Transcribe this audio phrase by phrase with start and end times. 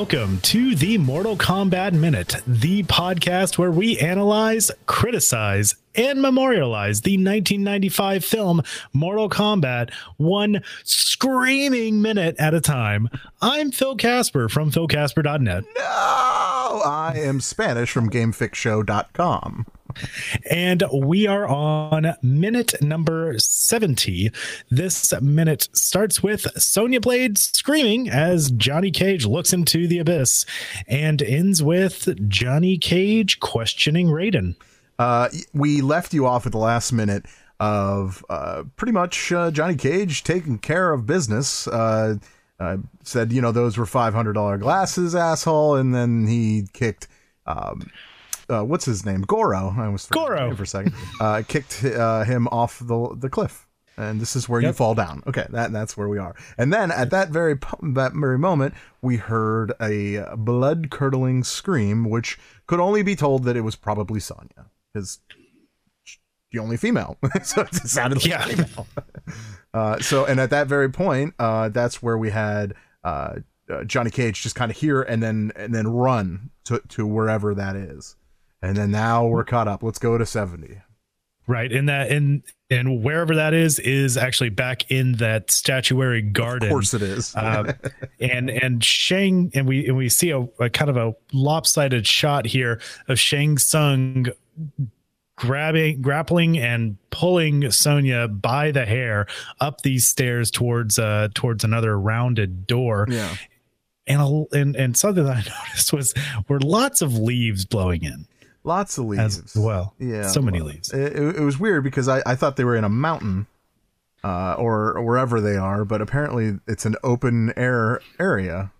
[0.00, 7.18] Welcome to the Mortal Kombat Minute, the podcast where we analyze, criticize, and memorialize the
[7.18, 8.62] 1995 film
[8.94, 13.10] Mortal Kombat one screaming minute at a time.
[13.42, 15.64] I'm Phil Casper from philcasper.net.
[15.76, 19.66] No, I am Spanish from GameFixShow.com.
[20.48, 24.30] And we are on minute number 70.
[24.70, 30.46] This minute starts with Sonya Blade screaming as Johnny Cage looks into the abyss
[30.86, 34.56] and ends with Johnny Cage questioning Raiden.
[34.98, 37.24] Uh, we left you off at the last minute
[37.58, 41.66] of uh, pretty much uh, Johnny Cage taking care of business.
[41.68, 42.16] Uh,
[42.58, 45.76] uh, said, you know, those were $500 glasses, asshole.
[45.76, 47.08] And then he kicked.
[47.46, 47.90] Um,
[48.50, 49.22] uh, what's his name?
[49.22, 49.74] Goro.
[49.76, 50.94] I was Goro for a second.
[51.20, 54.70] Uh, kicked uh, him off the the cliff, and this is where yep.
[54.70, 55.22] you fall down.
[55.26, 56.34] Okay, that that's where we are.
[56.58, 62.38] And then at that very that very moment, we heard a blood curdling scream, which
[62.66, 65.20] could only be told that it was probably Sonya, because
[66.52, 68.44] the only female, so it sounded like yeah.
[68.44, 68.86] female.
[69.74, 72.74] uh, so, and at that very point, uh, that's where we had.
[73.04, 73.36] Uh,
[73.70, 77.54] uh Johnny Cage just kind of hear and then and then run to to wherever
[77.54, 78.16] that is
[78.62, 79.82] and then now we're caught up.
[79.82, 80.80] Let's go to 70.
[81.46, 81.72] Right.
[81.72, 86.68] And that and and wherever that is is actually back in that statuary garden.
[86.68, 87.34] Of course it is.
[87.34, 87.72] uh,
[88.20, 92.46] and and Shang and we and we see a, a kind of a lopsided shot
[92.46, 94.26] here of Shang Tsung
[95.34, 99.26] grabbing grappling and pulling Sonya by the hair
[99.58, 103.06] up these stairs towards uh towards another rounded door.
[103.08, 103.34] Yeah.
[104.06, 106.14] And, a, and and something that I noticed was
[106.48, 108.26] were lots of leaves blowing in.
[108.62, 109.38] Lots of leaves.
[109.38, 109.94] As well.
[109.98, 110.28] Yeah.
[110.28, 110.92] So many leaves.
[110.92, 113.46] It, it, was weird because I, I thought they were in a mountain
[114.22, 118.70] uh, or, or wherever they are, but apparently it's an open air area.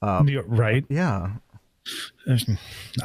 [0.00, 0.84] Um, right.
[0.88, 1.32] Yeah.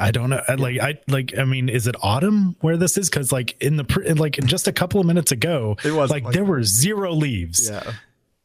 [0.00, 0.42] I don't know.
[0.58, 1.38] Like I like.
[1.38, 3.08] I mean, is it autumn where this is?
[3.08, 6.24] Because like in the pre- like just a couple of minutes ago, it was like,
[6.24, 7.70] like there were zero leaves.
[7.70, 7.92] Yeah.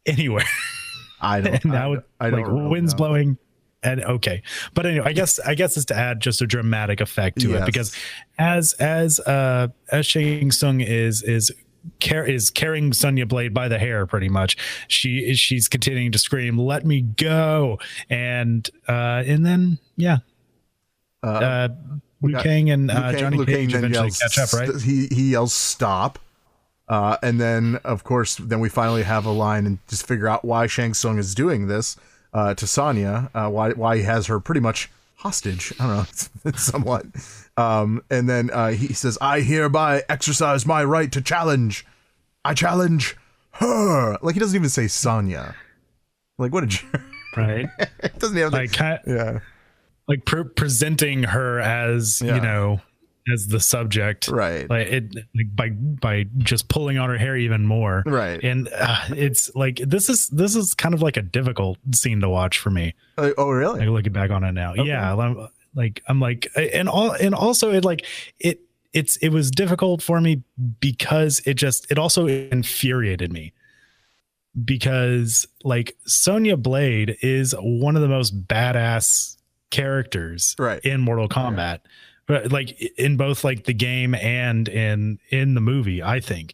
[0.05, 0.45] Anywhere.
[1.19, 1.53] I don't.
[1.63, 2.97] and now I, I don't like winds know.
[2.97, 3.37] blowing
[3.83, 4.41] and okay
[4.73, 7.61] but anyway i guess i guess it's to add just a dramatic effect to yes.
[7.61, 7.95] it because
[8.37, 11.51] as as uh as shang Tsung is is
[12.01, 14.57] Car- is carrying Sonya Blade by the hair pretty much.
[14.89, 17.79] She is she's continuing to scream, "Let me go!"
[18.09, 20.17] and uh, and then yeah,
[21.23, 21.67] uh, uh
[22.21, 24.81] Liu Kang and uh, Johnny Liu Cage Kang eventually yells, catch up, right?
[24.81, 26.19] He he yells stop,
[26.89, 30.43] uh, and then of course then we finally have a line and just figure out
[30.43, 31.95] why Shang Tsung is doing this
[32.37, 35.73] uh, to Sonya, uh, why why he has her pretty much hostage.
[35.79, 37.05] I don't know, somewhat.
[37.57, 41.85] Um, and then uh, he says, "I hereby exercise my right to challenge.
[42.45, 43.17] I challenge
[43.53, 45.55] her." Like he doesn't even say Sonya.
[46.37, 47.01] Like what a jerk.
[47.35, 47.67] Right.
[48.19, 49.39] doesn't have like yeah.
[50.07, 52.35] Like pre- presenting her as yeah.
[52.35, 52.81] you know
[53.33, 54.27] as the subject.
[54.27, 54.69] Right.
[54.69, 58.03] Like it like by by just pulling on her hair even more.
[58.05, 58.43] Right.
[58.43, 62.29] And uh, it's like this is this is kind of like a difficult scene to
[62.29, 62.93] watch for me.
[63.17, 63.79] Uh, oh really?
[63.79, 64.71] Like looking back on it now.
[64.71, 64.85] Okay.
[64.85, 68.03] yeah I'm, like i'm like and all and also it like
[68.39, 68.61] it
[68.93, 70.43] it's it was difficult for me
[70.79, 73.53] because it just it also infuriated me.
[74.65, 79.37] Because like Sonya Blade is one of the most badass
[79.69, 80.83] characters right.
[80.83, 81.81] in Mortal Kombat
[82.27, 86.53] like in both like the game and in in the movie i think.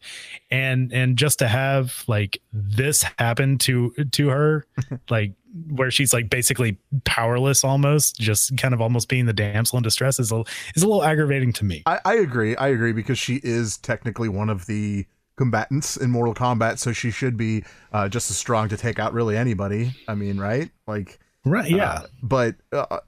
[0.51, 4.65] And and just to have like this happen to to her
[5.09, 5.33] like
[5.69, 10.19] where she's like basically powerless almost just kind of almost being the damsel in distress
[10.19, 10.43] is a
[10.75, 11.83] is a little aggravating to me.
[11.85, 12.55] I, I agree.
[12.55, 17.09] I agree because she is technically one of the combatants in mortal kombat so she
[17.09, 19.95] should be uh, just as strong to take out really anybody.
[20.07, 20.69] I mean right?
[20.87, 21.91] Like right yeah.
[21.91, 22.99] uh, but uh,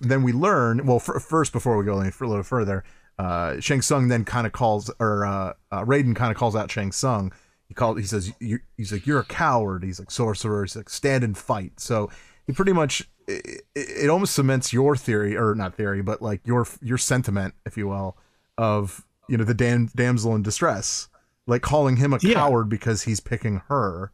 [0.00, 0.86] then we learn.
[0.86, 2.84] Well, f- first before we go any a little further,
[3.18, 6.70] uh, Shang Tsung then kind of calls, or uh, uh, Raiden kind of calls out
[6.70, 7.32] Shang Tsung.
[7.68, 7.98] He called.
[7.98, 8.32] He says,
[8.76, 10.64] "He's like you're a coward." He's like sorcerer.
[10.64, 11.80] He's like stand and fight.
[11.80, 12.10] So
[12.46, 16.66] he pretty much it, it almost cements your theory, or not theory, but like your
[16.82, 18.16] your sentiment, if you will,
[18.58, 21.08] of you know the dam- damsel in distress,
[21.46, 22.34] like calling him a yeah.
[22.34, 24.12] coward because he's picking her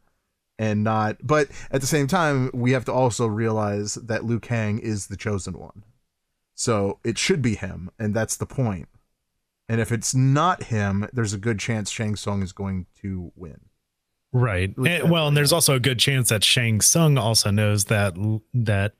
[0.59, 4.79] and not but at the same time we have to also realize that Liu Kang
[4.79, 5.83] is the chosen one.
[6.55, 8.87] So it should be him and that's the point.
[9.69, 13.61] And if it's not him, there's a good chance Shang Tsung is going to win.
[14.33, 14.75] Right.
[14.77, 18.15] And, well, and there's also a good chance that Shang Tsung also knows that
[18.53, 18.93] that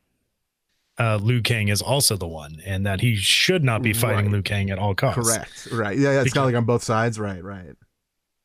[0.99, 4.31] uh, Liu Kang is also the one, and that he should not be fighting right.
[4.31, 5.27] Liu Kang at all costs.
[5.27, 5.67] Correct.
[5.71, 5.97] Right.
[5.97, 6.13] Yeah.
[6.13, 7.19] yeah it's kind of like on both sides.
[7.19, 7.43] Right.
[7.43, 7.75] Right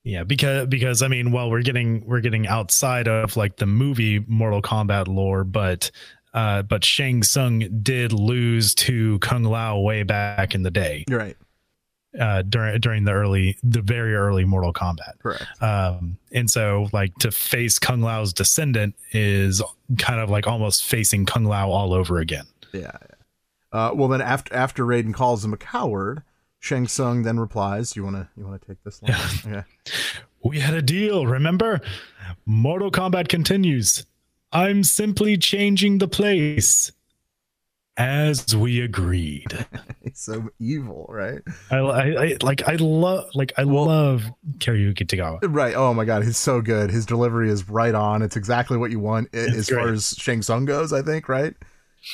[0.04, 4.20] Yeah, because because I mean, well, we're getting we're getting outside of like the movie
[4.26, 5.90] Mortal Kombat lore, but
[6.34, 11.04] uh, but Shang Tsung did lose to Kung Lao way back in the day.
[11.08, 11.36] You're right.
[12.18, 15.18] Uh, during during the early, the very early Mortal Kombat.
[15.20, 15.44] Correct.
[15.60, 19.62] Um, and so like to face Kung Lao's descendant is
[19.98, 22.46] kind of like almost facing Kung Lao all over again.
[22.72, 22.96] Yeah.
[23.72, 26.22] Uh, well, then after after Raiden calls him a coward,
[26.60, 29.02] Shang Tsung then replies, "You want to you want to take this
[29.44, 29.62] line?" Yeah.
[30.44, 31.80] We had a deal, remember?
[32.46, 34.06] Mortal Kombat continues.
[34.52, 36.92] I'm simply changing the place
[37.96, 39.66] as we agreed.
[40.08, 41.42] It's so evil, right?
[41.70, 44.24] I, I, I like I love like I well, love
[44.58, 45.38] Cary-Hiroyuki Tagawa.
[45.42, 45.74] Right.
[45.74, 46.90] Oh my god, he's so good.
[46.90, 48.22] His delivery is right on.
[48.22, 49.82] It's exactly what you want it's as great.
[49.82, 51.54] far as Shang Tsung goes, I think, right?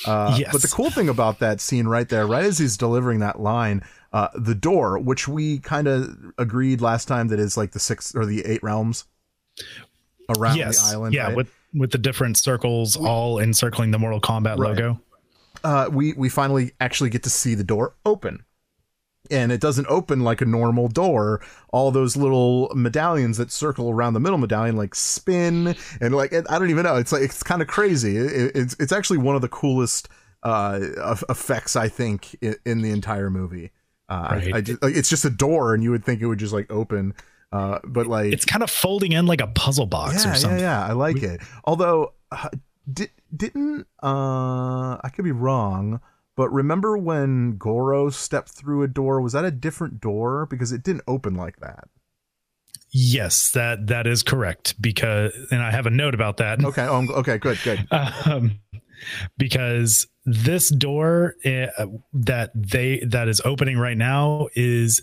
[0.07, 0.53] Uh, yes.
[0.53, 3.83] But the cool thing about that scene right there, right as he's delivering that line,
[4.13, 6.09] uh, the door, which we kind of
[6.39, 9.05] agreed last time that is like the six or the eight realms
[10.37, 10.83] around yes.
[10.83, 11.15] the island.
[11.15, 11.37] Yeah, right?
[11.37, 14.71] with with the different circles all encircling the Mortal Kombat right.
[14.71, 15.01] logo.
[15.63, 18.45] Uh, we we finally actually get to see the door open
[19.31, 21.41] and it doesn't open like a normal door.
[21.71, 26.59] All those little medallions that circle around the middle medallion like spin and like i
[26.59, 26.97] don't even know.
[26.97, 28.17] It's like it's kind of crazy.
[28.17, 30.09] It, it's it's actually one of the coolest
[30.43, 30.79] uh
[31.31, 33.71] effects i think in, in the entire movie.
[34.09, 34.55] Uh right.
[34.55, 36.53] I, I just, like, it's just a door and you would think it would just
[36.53, 37.15] like open
[37.51, 40.61] uh but like it's kind of folding in like a puzzle box yeah, or something.
[40.61, 40.87] yeah.
[40.87, 41.41] Yeah i like we, it.
[41.65, 42.51] Although uh,
[42.93, 46.01] did, didn't uh i could be wrong
[46.37, 49.21] but remember when Goro stepped through a door?
[49.21, 50.47] Was that a different door?
[50.47, 51.89] Because it didn't open like that.
[52.91, 54.81] Yes, that that is correct.
[54.81, 56.65] Because and I have a note about that.
[56.65, 56.87] Okay.
[56.87, 57.39] Oh, okay.
[57.39, 57.59] Good.
[57.63, 57.87] Good.
[58.27, 58.61] Um,
[59.37, 65.03] because this door uh, that they that is opening right now is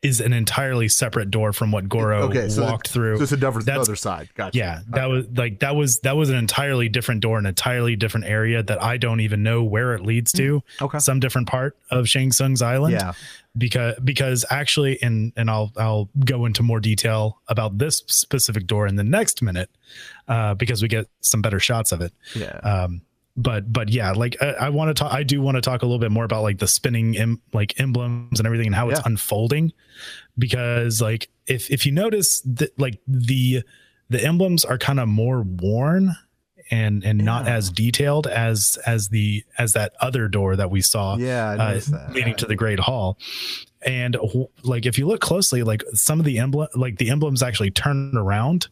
[0.00, 3.16] is an entirely separate door from what Goro okay, so walked through.
[3.16, 4.28] So it's a different That's, other side.
[4.34, 4.56] Gotcha.
[4.56, 5.12] Yeah, that okay.
[5.12, 8.80] was like that was that was an entirely different door, an entirely different area that
[8.82, 10.60] I don't even know where it leads to.
[10.60, 10.98] Mm, okay.
[11.00, 12.92] Some different part of Shang Tsung's island.
[12.92, 13.12] Yeah.
[13.56, 18.86] Because because actually, and and I'll I'll go into more detail about this specific door
[18.86, 19.68] in the next minute,
[20.28, 22.12] uh, because we get some better shots of it.
[22.36, 22.58] Yeah.
[22.58, 23.00] Um,
[23.38, 25.86] but but yeah like i, I want to talk i do want to talk a
[25.86, 28.96] little bit more about like the spinning Im, like emblems and everything and how yeah.
[28.96, 29.72] it's unfolding
[30.36, 33.62] because like if if you notice that like the
[34.10, 36.16] the emblems are kind of more worn
[36.70, 37.24] and and yeah.
[37.24, 41.80] not as detailed as as the as that other door that we saw yeah uh,
[42.10, 43.18] leading to the great hall
[43.82, 44.16] and
[44.64, 48.16] like if you look closely like some of the emblem like the emblems actually turn
[48.16, 48.66] around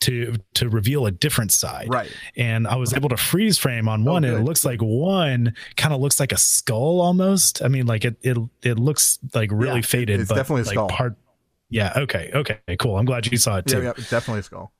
[0.00, 1.88] to to reveal a different side.
[1.92, 2.10] Right.
[2.36, 4.80] And I was able to freeze frame on oh, one, oh, and it looks like
[4.80, 7.62] one kind of looks like a skull almost.
[7.62, 10.20] I mean, like it it it looks like really yeah, faded.
[10.20, 10.88] It's but definitely a like skull.
[10.88, 11.16] Part,
[11.68, 11.92] yeah.
[11.96, 12.30] Okay.
[12.34, 12.58] Okay.
[12.78, 12.96] Cool.
[12.96, 13.78] I'm glad you saw it too.
[13.78, 13.92] Yeah.
[13.96, 14.72] yeah definitely a skull.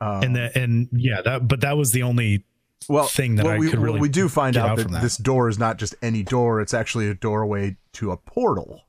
[0.00, 2.46] Um, and then and yeah that but that was the only
[2.88, 5.02] well thing that well, I we, could really we do find out, out that, that
[5.02, 8.84] this door is not just any door; it's actually a doorway to a portal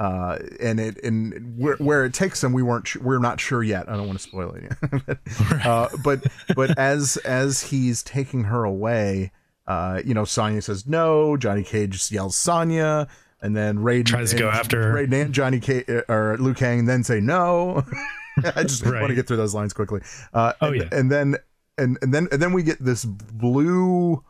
[0.00, 3.86] uh, and it and where, where it takes them, we weren't we're not sure yet.
[3.86, 4.72] I don't want to spoil it,
[5.06, 6.26] but, uh, but
[6.56, 9.30] but as as he's taking her away,
[9.66, 11.36] uh, you know, Sonya says no.
[11.36, 13.08] Johnny Cage yells Sonya,
[13.42, 14.94] and then Raiden tries to go after her.
[14.94, 17.84] Raiden and Johnny Cage or Liu Kang then say no.
[18.56, 19.02] I just right.
[19.02, 20.00] want to get through those lines quickly.
[20.32, 21.36] Uh, oh and, yeah, and then
[21.76, 24.24] and and then and then we get this blue.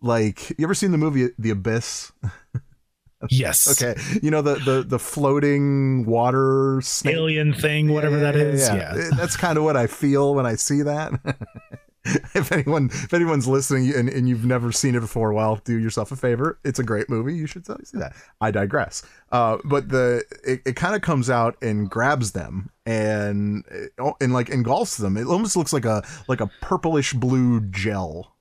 [0.00, 2.12] Like, you ever seen the movie The Abyss?
[3.30, 3.82] Yes.
[3.82, 4.00] okay.
[4.22, 7.14] You know the the the floating water snake?
[7.14, 8.68] alien thing, whatever yeah, that is.
[8.68, 9.10] Yeah, yeah.
[9.16, 11.12] that's kind of what I feel when I see that.
[12.04, 16.12] if anyone if anyone's listening and, and you've never seen it before, well, do yourself
[16.12, 16.58] a favor.
[16.64, 17.34] It's a great movie.
[17.34, 18.14] You should see that.
[18.40, 19.02] I digress.
[19.32, 23.64] Uh, but the it, it kind of comes out and grabs them and
[24.20, 25.16] and like engulfs them.
[25.16, 28.33] It almost looks like a like a purplish blue gel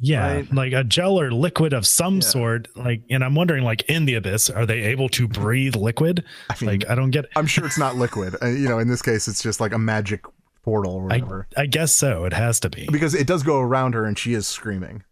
[0.00, 0.52] yeah right?
[0.52, 2.20] like a gel or liquid of some yeah.
[2.20, 6.24] sort like and i'm wondering like in the abyss are they able to breathe liquid
[6.48, 8.88] I mean, like i don't get i'm sure it's not liquid uh, you know in
[8.88, 10.24] this case it's just like a magic
[10.62, 13.60] portal or whatever I, I, guess so it has to be because it does go
[13.60, 15.04] around her and she is screaming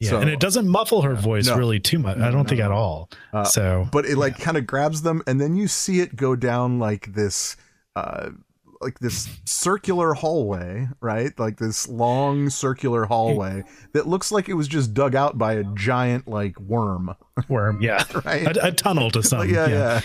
[0.00, 2.16] yeah, so, and it doesn't muffle her voice no, really too much.
[2.16, 3.10] I don't no, think at all.
[3.34, 4.44] Uh, so, but it like yeah.
[4.46, 7.54] kind of grabs them, and then you see it go down like this
[7.96, 8.30] uh,
[8.80, 11.38] like this circular hallway, right?
[11.38, 15.64] Like this long circular hallway that looks like it was just dug out by a
[15.74, 17.14] giant like worm.
[17.48, 18.56] Worm, yeah, right.
[18.56, 19.48] A, a tunnel to some.
[19.48, 20.00] yeah, yeah.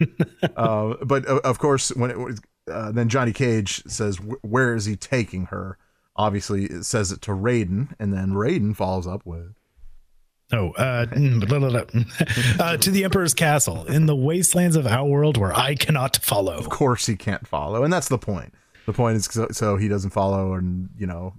[0.00, 0.48] yeah.
[0.56, 4.86] uh, but uh, of course, when it was, uh, then Johnny Cage says, "Where is
[4.86, 5.78] he taking her?"
[6.16, 9.54] Obviously, it says it to Raiden, and then Raiden follows up with,
[10.50, 11.06] Oh, uh,
[12.58, 16.54] uh, to the Emperor's castle in the wastelands of our world where I cannot follow.
[16.54, 18.54] Of course, he can't follow, and that's the point.
[18.86, 21.34] The point is so, so he doesn't follow, and you know,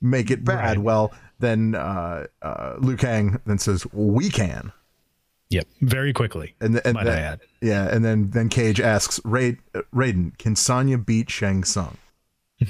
[0.00, 0.76] make it bad.
[0.76, 0.78] Right.
[0.78, 4.72] Well, then uh, uh, Liu Kang then says, "We can."
[5.50, 6.54] Yep, very quickly.
[6.62, 7.40] And, and might then, I add.
[7.60, 9.50] Yeah, and then then Cage asks Ra-
[9.94, 11.98] Raiden, "Can Sonya beat Shang Tsung?"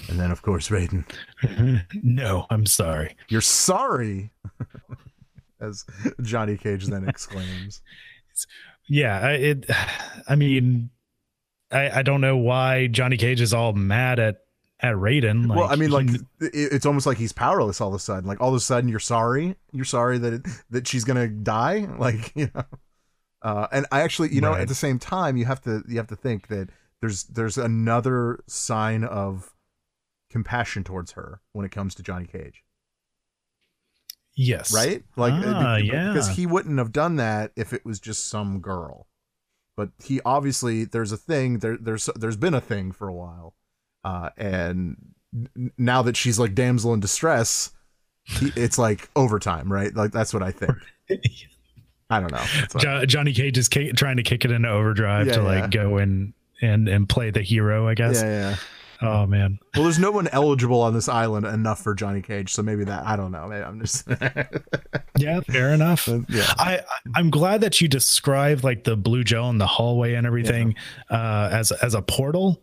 [0.08, 1.04] And then, of course, Raiden.
[2.02, 3.16] no, I'm sorry.
[3.28, 4.30] You're sorry,
[5.62, 5.84] as
[6.22, 7.82] Johnny Cage then exclaims.
[8.88, 9.66] yeah, it.
[10.28, 10.90] I mean,
[11.70, 14.38] I I don't know why Johnny Cage is all mad at
[14.80, 15.48] at Raiden.
[15.48, 16.08] Like, well, I mean, like
[16.40, 18.28] it's almost like he's powerless all of a sudden.
[18.28, 19.56] Like all of a sudden, you're sorry.
[19.72, 21.88] You're sorry that it, that she's gonna die.
[21.98, 22.64] Like you know.
[23.42, 24.60] Uh, and I actually, you know, right.
[24.60, 28.40] at the same time, you have to you have to think that there's there's another
[28.48, 29.52] sign of
[30.30, 32.62] compassion towards her when it comes to Johnny Cage.
[34.34, 34.74] Yes.
[34.74, 35.02] Right?
[35.16, 36.12] Like ah, yeah.
[36.12, 39.06] because he wouldn't have done that if it was just some girl.
[39.76, 43.54] But he obviously there's a thing there there's there's been a thing for a while
[44.04, 44.96] uh, and
[45.78, 47.70] now that she's like damsel in distress,
[48.24, 49.94] he, it's like overtime, right?
[49.94, 50.72] Like that's what I think.
[52.10, 52.44] I don't know.
[52.78, 55.82] Jo- Johnny Cage is k- trying to kick it into overdrive yeah, to like yeah.
[55.82, 58.20] go in and and play the hero, I guess.
[58.20, 58.56] Yeah, yeah.
[59.02, 59.58] Oh man.
[59.74, 63.06] Well, there's no one eligible on this island enough for Johnny Cage, so maybe that
[63.06, 63.48] I don't know.
[63.48, 64.06] Maybe I'm just.
[65.18, 66.08] yeah, fair enough.
[66.28, 66.52] yeah.
[66.58, 66.80] I
[67.14, 70.74] I'm glad that you described like the blue gel in the hallway and everything
[71.10, 71.16] yeah.
[71.16, 72.62] uh, as as a portal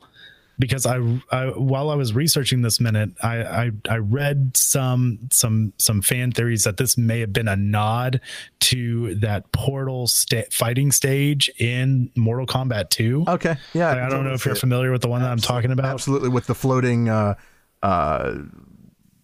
[0.60, 0.98] because I,
[1.32, 6.32] I, while I was researching this minute, I, I, I read some some some fan
[6.32, 8.20] theories that this may have been a nod
[8.60, 13.25] to that portal sta- fighting stage in Mortal Kombat 2.
[13.28, 13.89] Okay, yeah.
[13.89, 15.38] Like, I don't know if you're familiar with the one Absolutely.
[15.38, 15.94] that I'm talking about.
[15.94, 17.08] Absolutely, with the floating.
[17.08, 17.36] Uh,
[17.82, 18.36] uh,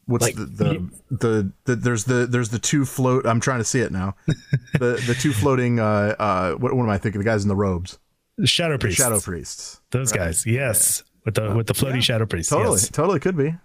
[0.06, 3.26] what's like, the, the, the the there's the there's the two float.
[3.26, 4.16] I'm trying to see it now.
[4.74, 5.82] the the two floating.
[5.82, 7.20] Uh, uh, what, what am I thinking?
[7.20, 8.00] The guys in the robes.
[8.46, 9.02] Shadow priests.
[9.02, 9.82] Shadow priests.
[9.92, 10.20] Those right.
[10.20, 10.46] guys.
[10.46, 11.04] Yes.
[11.06, 12.50] Yeah with the with the floaty yeah, shadow priest.
[12.50, 12.90] Totally, yes.
[12.90, 13.56] totally could be.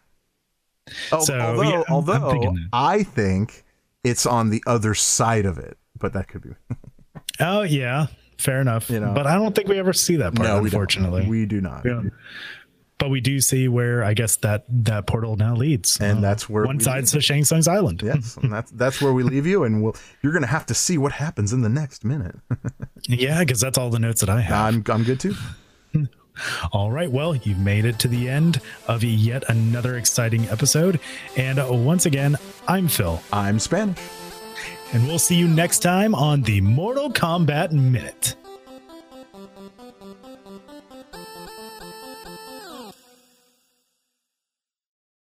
[1.12, 3.64] Oh, so, although, yeah, although I'm I think
[4.02, 6.50] it's on the other side of it, but that could be.
[7.40, 8.06] oh yeah,
[8.38, 8.90] fair enough.
[8.90, 10.48] You know, but I don't think we ever see that part.
[10.48, 11.84] No, unfortunately, we, we do not.
[11.84, 12.02] Yeah.
[12.98, 16.50] But we do see where I guess that that portal now leads, and uh, that's
[16.50, 18.02] where one side's to Shang Tsung's island.
[18.04, 20.98] Yes, and that's that's where we leave you, and we'll you're gonna have to see
[20.98, 22.36] what happens in the next minute.
[23.08, 24.74] yeah, because that's all the notes that I have.
[24.74, 25.34] I'm I'm good too.
[26.72, 31.00] All right, well, you've made it to the end of yet another exciting episode.
[31.36, 32.36] And once again,
[32.68, 33.22] I'm Phil.
[33.32, 33.98] I'm Spanish.
[34.92, 38.34] And we'll see you next time on the Mortal Kombat Minute.